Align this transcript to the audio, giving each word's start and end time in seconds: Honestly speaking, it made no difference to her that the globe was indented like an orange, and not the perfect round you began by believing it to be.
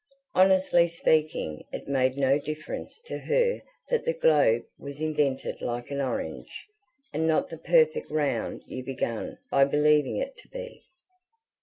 Honestly 0.33 0.87
speaking, 0.87 1.63
it 1.71 1.87
made 1.87 2.17
no 2.17 2.39
difference 2.39 2.99
to 3.01 3.19
her 3.19 3.61
that 3.91 4.03
the 4.03 4.15
globe 4.15 4.63
was 4.79 4.99
indented 4.99 5.61
like 5.61 5.91
an 5.91 6.01
orange, 6.01 6.65
and 7.13 7.27
not 7.27 7.49
the 7.49 7.57
perfect 7.59 8.09
round 8.09 8.63
you 8.65 8.83
began 8.83 9.37
by 9.51 9.63
believing 9.63 10.17
it 10.17 10.35
to 10.37 10.47
be. 10.47 10.83